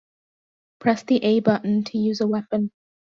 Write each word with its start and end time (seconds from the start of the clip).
Press 0.79 1.03
the 1.03 1.17
A 1.23 1.41
button 1.41 1.83
to 1.83 1.99
use 1.99 2.21
a 2.21 2.27
weapon. 2.27 2.71